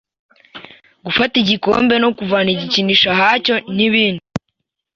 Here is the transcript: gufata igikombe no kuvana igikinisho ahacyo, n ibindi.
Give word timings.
gufata 1.05 1.35
igikombe 1.43 1.95
no 2.03 2.09
kuvana 2.17 2.49
igikinisho 2.55 3.07
ahacyo, 3.15 3.55
n 3.75 3.77
ibindi. 3.87 4.23